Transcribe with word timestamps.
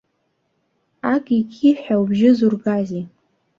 Акикиҳәа 1.13 1.95
убжьы 2.01 2.29
зургазеи? 2.37 3.05